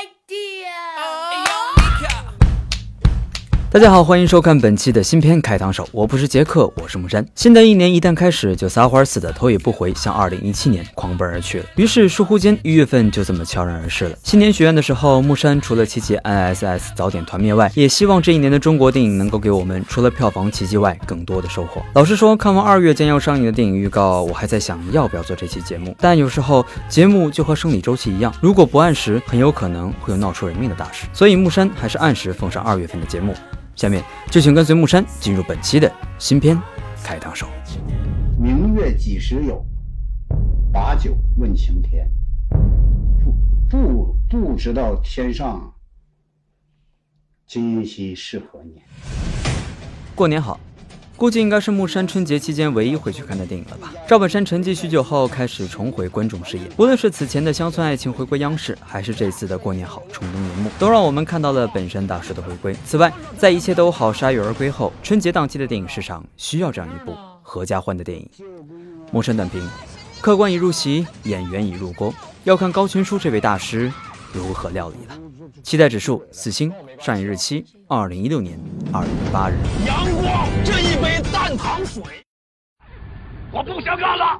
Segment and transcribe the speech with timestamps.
[0.00, 0.78] idea.
[0.96, 1.27] Oh.
[3.70, 7.22] 大家好，欢迎收看本期的新片开膛手，我不是杰克，我是木山。
[7.34, 11.66] 新的一年一旦开始，就撒欢似的头也不回向2017年狂奔而去了。
[11.76, 14.16] 于是疏忽间，一月份就这么悄然而逝了。
[14.22, 21.82] 新年许愿的时候，木山除了祈祈 ISS 早点团灭外，也希望这一年的中国电影能够给我们除了票房奇迹外更多的收获。
[21.92, 25.94] 老实说，看完二月将要上映的电影预告，我还在想要不要做这期节目。
[26.00, 31.06] 但有时候节目就和生理周期一样，如果不按时，很有可能会有闹出人命的大事。
[31.12, 33.34] 所以木山还是按时奉上二月份的节目。
[33.78, 35.88] 下面就请跟随木山进入本期的
[36.18, 36.60] 新片
[37.00, 37.46] 开膛手。
[38.36, 39.64] 明月几时有？
[40.72, 42.10] 把酒问青天。
[43.20, 43.32] 不
[43.70, 45.72] 不不知道天上
[47.46, 48.82] 今夕是何年。
[50.12, 50.58] 过年好。
[51.18, 53.92] 估计应该是木山春节期间唯一回去看的电影了吧。
[54.06, 62.72] 赵本山沉寂许久后开始重回观众视野，无论是此前的乡村爱情回归央视，还是这次的过年好重登银幕，都让我们看到了本山大师的回归。
[62.86, 68.30] 此外，在一切都好铩羽而归后，春节档期的电影市场需要这样一部合家欢的电影。
[69.10, 69.60] 木山短评：
[70.20, 73.92] 客官已入席，演员已入宫，要看高群书这位大师
[74.32, 75.18] 如何料理了。
[75.62, 78.58] 期待指数四星，上映日期二零一六年
[78.92, 79.54] 二月八日。
[79.86, 82.02] 阳光，这一杯淡糖水，
[83.52, 84.38] 我不想干了。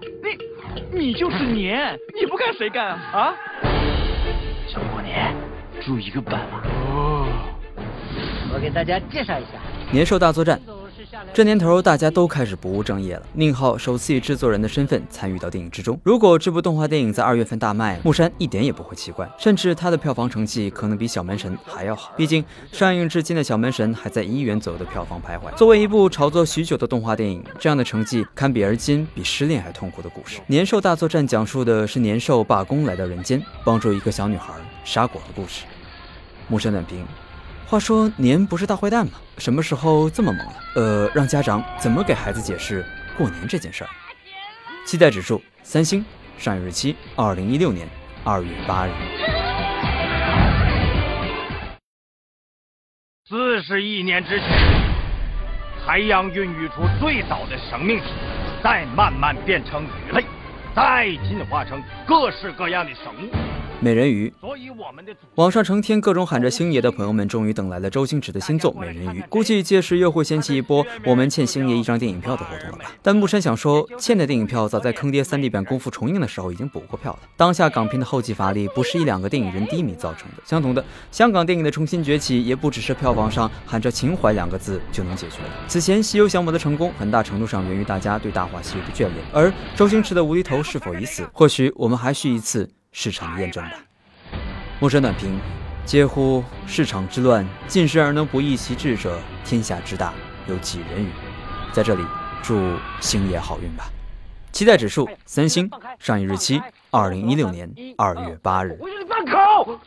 [0.93, 3.35] 你，你就是年，你不干谁干啊？
[4.69, 5.35] 小过年，
[5.81, 6.63] 住一个班吧。
[6.65, 7.27] 哦，
[8.53, 9.53] 我给大家介绍一下，
[9.93, 10.61] 年兽大作战。
[11.33, 13.23] 这年头，大家都开始不务正业了。
[13.33, 15.99] 宁浩首次以制作人的身份参与到电影之中。
[16.03, 22.13] 如果这部动画电影在二月份大卖，木山一点也不会奇怪，甚至他的票房成绩可能比《小门神》还要好。
[22.17, 25.55] 毕竟上映至今的《小门神》还在一亿元左右的票房徘徊。
[25.57, 30.41] 作为一部炒作许久的动画电影，这样的成绩堪比而今比失恋还痛苦的故事。
[30.47, 34.53] 年兽大作战讲述的是年兽罢工来到人间，帮助一个小女孩
[34.85, 35.65] 杀果的故事。
[36.49, 37.07] 木山短评。
[37.71, 39.13] 话说年不是大坏蛋吗？
[39.37, 40.55] 什么时候这么猛了？
[40.75, 42.83] 呃，让家长怎么给孩子解释
[43.15, 43.91] 过年这件事儿？
[44.87, 46.03] 期待指数三星，
[46.39, 47.87] 上映日期二零一六年
[48.25, 48.91] 二月八日。
[53.29, 54.49] 四十亿年之前，
[55.85, 58.05] 太阳孕育出最早的生命体，
[58.65, 60.25] 再慢慢变成鱼类，
[60.75, 63.31] 再进化成各式各样的生物。
[63.81, 64.33] 美人鱼，
[65.37, 72.93] 网上成天各种喊着星爷的朋友们，终于等来了周星驰的新作《美人鱼》，估计届时又会掀起一波我们欠星爷一张电影票的活动了吧？
[73.03, 77.21] 但木山想说，欠的电影票早在坑爹三 D 版功夫重映的时候已经补过票了。
[77.37, 80.43] 当下港片的后继乏力，不是一两个电影人低迷造成的。
[80.45, 85.51] 相同的，香港电影的重新崛起，也不只是票房上喊着情怀两个字就能解决的。
[85.69, 92.69] 此前《西游降魔》的成功，很大程度上源于大家对《大话西游》的眷恋，而周星驰的无厘头是否已死，或许我们还需一次。
[92.93, 93.73] 市场验证吧。
[94.81, 95.39] 陌生短评：
[95.85, 100.13] 嗟乎市场之乱，近身而能不义其志者，天下之大
[100.47, 101.09] 有几人与？
[101.73, 102.03] 在这里
[102.43, 103.85] 祝星爷好运吧。
[104.53, 106.61] 期待指数三星，上映日期
[106.91, 108.77] 二零一六年二月八日。
[108.81, 109.79] 我让你放口！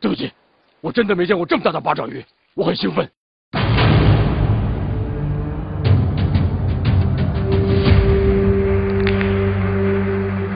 [0.00, 0.32] 对不起，
[0.80, 2.24] 我真的没见过这么大的八爪鱼，
[2.54, 3.08] 我很兴奋。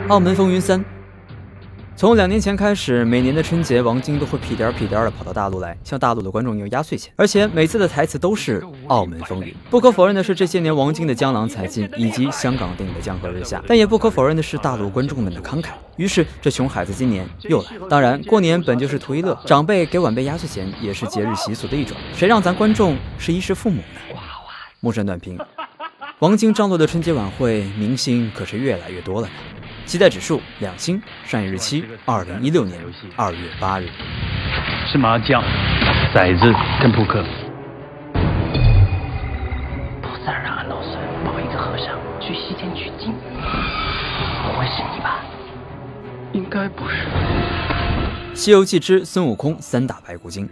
[0.08, 0.84] 澳门风云三。
[1.96, 9.54] 从两年前开始，每年的春节，王晶都会屁颠儿屁颠儿的跑到大陆来，向大陆的观众要压岁钱，而且每次的台词都是“澳门风云”。
[9.70, 15.68] 不可否认的是，这些年王晶的江郎才尽，以及香港电影的江河日下，但也不可否认的是大陆观众们的慷慨。
[15.96, 17.86] 于是，这熊孩子今年又来了。
[17.88, 21.96] 当然，过年本就是图一乐，长辈给晚辈压岁钱也是节日习俗的一种。
[22.12, 24.16] 谁让咱观众是衣食父母呢？
[24.80, 25.38] 木山短评：
[26.18, 29.32] 王晶张罗的春节晚会，明星可是越来越多了呢。
[29.86, 32.80] 期待指数两星，上映日期二零一六年
[33.16, 33.88] 二月八日。
[34.90, 35.42] 是麻将、
[36.14, 37.24] 骰子跟扑克。
[40.02, 45.20] 菩萨让俺老孙抱一个和尚去西天取经，不会是你吧？
[46.32, 47.06] 应该不是。
[48.34, 50.46] 《西游记之孙悟空三打白骨精》。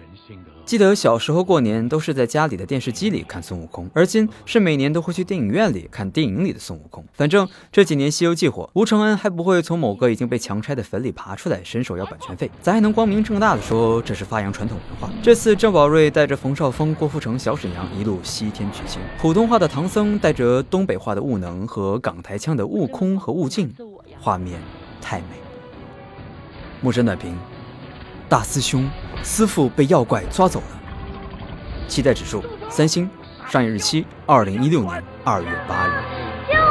[0.65, 7.05] 记得小时候过年都是在家里的电视机里看孙悟空，而今是每年都会去电影院里看电影里的孙悟空。
[7.13, 15.15] 反正这几年《西游记》火，吴承恩还不会从某个已经被强拆的坟里爬出来伸手要版权费，咱还能光明正大的说这是发扬传统文化。
[15.23, 23.75] 这次郑宝瑞带着冯绍峰、郭富城、小沈阳一路西天取经，普通话的唐僧带着东北话的悟能和港台腔的悟空和悟净，
[24.19, 24.61] 画面
[25.01, 25.27] 太美。
[26.81, 27.37] 木山短评。
[28.33, 28.89] 大师兄
[29.23, 30.67] 师傅被妖怪抓走了。
[31.87, 33.07] 期待指数三星
[33.47, 35.91] 上映日期二零一六年二月八日。
[36.49, 36.65] 救我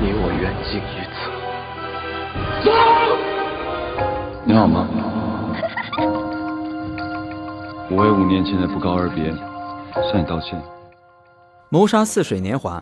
[0.00, 1.18] 你我缘尽于此。
[2.64, 2.70] 走。
[4.46, 4.86] 你好吗
[7.90, 9.34] 我为五年前的不告而别
[10.12, 10.62] 向你道歉。
[11.70, 12.80] 谋杀似水年华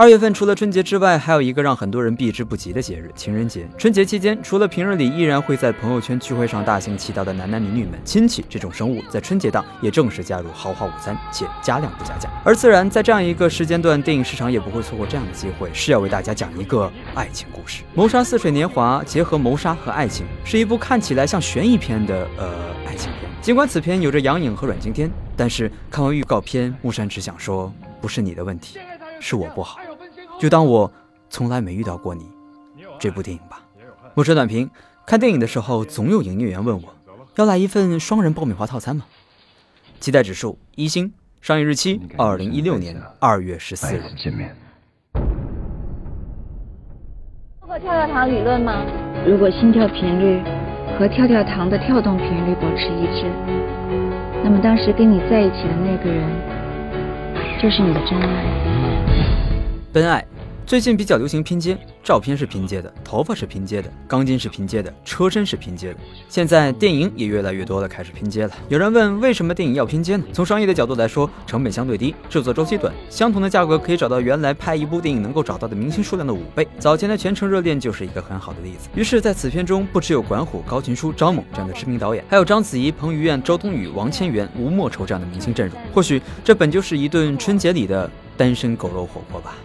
[0.00, 3.68] 二月份除了春节之外，还有一个让很多人避之不及的节日——情人节。
[3.76, 12.30] 春节期间，除了平日里依然会在朋友圈聚会上大行其道的男男女女们，亲戚这种生物在春节档也正式加入豪华午餐，且加量不加价。
[12.42, 17.82] 而自然，在这样一个时间段，电影市场也不会错过这样的机会，是要为大家讲一个爱情故事。
[17.92, 22.48] 《谋杀似水年华》结合谋杀和爱情，是一部看起来像悬疑片的呃
[22.86, 23.30] 爱情片。
[23.42, 27.70] 尽管此片有着杨颖和阮经天，但是看完预告片，木山只想说：
[28.00, 28.78] 不是你的问题，
[29.20, 29.78] 是我不好。
[30.40, 30.90] 就当我
[31.28, 32.24] 从来没遇到过你
[32.98, 33.60] 这部电影吧。
[34.14, 34.70] 木车短评：
[35.06, 36.94] 看电影的时候，总有营业员问我
[37.36, 39.04] 要来一份双人爆米花套餐吗？
[40.00, 44.02] 期待指数一星，上映日期二零一六年二月十四日。
[44.16, 44.56] 见面。
[47.60, 48.82] 过跳跳糖理论吗？
[49.26, 50.42] 如果心跳频率
[50.98, 53.30] 和跳跳糖的跳动频率保持一致，
[54.42, 56.26] 那么当时跟你在一起的那个人
[57.60, 59.49] 就是你的真爱。
[59.92, 60.24] 真爱。
[60.66, 65.98] 最近比较流行拼接，照片是拼接的，头发是拼接的，钢筋是拼接的，车身是拼接的。
[66.28, 68.54] 现在电影也越来越多的开始拼接了。
[68.68, 70.24] 有人问，为什么电影要拼接呢？
[70.32, 76.68] 从商业的角度来说，成本相对低，制作周期短，相同的价格可以找到原来拍一部电影能够找到的明星数量的五倍。
[76.78, 78.88] 早前的《全城热恋》就是一个很好的例子。
[78.94, 85.76] 于是，在此片中，不只有管虎、高群书、张猛这样的知名导演，还有章子怡、彭于晏、周冬雨、王千源、吴莫愁这样的明星阵容。
[85.92, 89.56] 或许这本就是一顿春节里的单身狗肉火锅吧。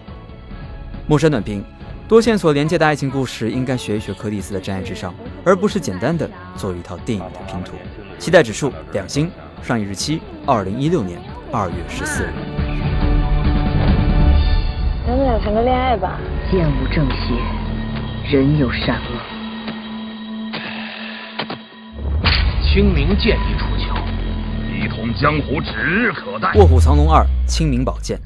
[1.07, 1.63] 陌生短评：
[2.07, 5.11] 多线索连接的爱情故事，应该学一学柯蒂斯的《真爱至上》，
[5.45, 7.73] 而不是简单的做一套电影的拼图。
[8.17, 9.29] 期待指数两星，
[9.61, 11.19] 上映日期二零一六年
[11.51, 12.29] 二月十四日。
[15.05, 16.19] 咱们俩谈个恋爱吧。
[16.51, 19.11] 剑无正邪，人有善恶。
[22.63, 23.95] 清明剑已出鞘，
[24.73, 26.51] 一统江湖指日可待。
[26.55, 28.19] 卧虎藏龙二：清明宝剑。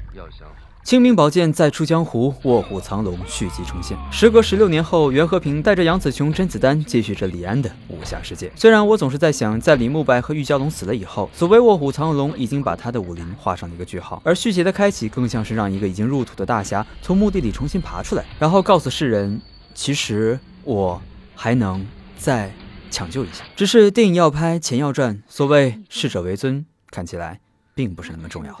[0.90, 3.96] 清明宝剑再出江湖，卧虎藏龙续集重现。
[4.10, 8.50] 时隔十六年后，袁和平带着杨紫琼、甄子丹继续着李安的武侠世界。
[8.56, 19.40] 虽然我总是在想，在李慕白和玉娇龙死了以后，所谓卧虎藏龙已经把他的武林画上了一个句号，而续集的开启更像是让一个已经入土的大侠从墓地里重新爬出来，然后告诉世人，
[19.72, 21.00] 其实我
[21.36, 21.86] 还能
[22.18, 22.52] 再
[22.90, 23.44] 抢救一下。
[23.54, 27.38] 只是电影要拍，钱要赚，所谓逝者为尊，看起来
[27.76, 28.60] 并不是那么重要。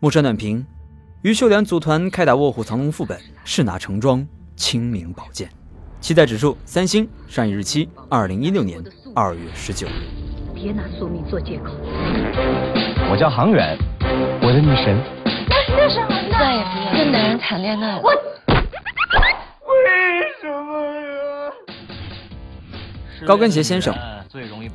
[0.00, 0.64] 木山暖评。
[1.22, 4.24] 于秀莲组团开打《卧虎藏龙》副本，是拿成装
[4.54, 5.50] 清明宝剑，
[6.00, 8.80] 期待指数三星，上映日期二零一六年
[9.16, 9.90] 二月十九日。
[10.54, 11.72] 别拿宿命做借口。
[13.10, 13.76] 我叫航远，
[14.40, 14.96] 我的女神。
[15.76, 16.38] 为什么呢？
[16.38, 18.00] 再也不要跟男人谈恋爱了。
[18.00, 18.14] 我为
[20.40, 21.52] 什么呀？
[23.26, 23.92] 高跟鞋先生。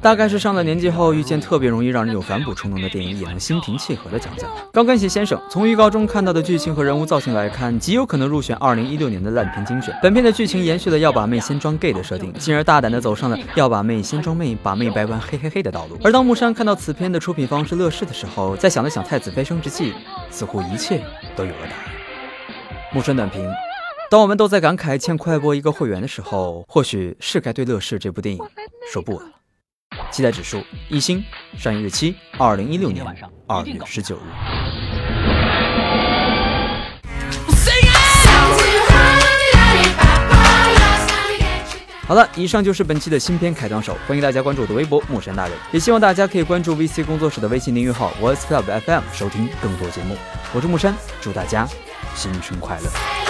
[0.01, 4.49] 大概是上了年纪后遇见特别容易让人有反哺冲动的电影，也能心平气和的讲讲。
[4.71, 9.95] 高跟鞋先生从预告中看到的剧情和人物造型来看，极有可能入选二零一六年的烂片精选。
[10.01, 15.97] 本片的剧情延续了要把妹先装 gay 的设定，进而大胆的走上了要把妹先装妹，把妹掰弯嘿嘿嘿的道路。
[16.03, 19.93] 而当木山看到此片的出品方是乐视的时候，再想了想太子妃升职记，
[20.29, 21.03] 似乎一切
[21.35, 21.93] 都有了答案。
[22.91, 23.47] 木山短评：
[24.09, 28.43] 当我们都在感慨欠快播一个会员的时候，或许是该对乐视这部电影
[28.91, 29.25] 说不了。
[30.13, 31.25] 期待指数一星，
[31.57, 33.03] 上映日期二零一六年
[33.47, 34.19] 二月十九日。
[42.05, 50.15] 好了，以上就是本期的新片开膛手，欢迎大家关注我的微博木山大人，也希望大家可以关注 VC 工作室的微信订阅号 Voice Club FM，收听更多节目。
[50.53, 51.67] 我是木山，祝大家
[52.13, 53.22] 新春快乐。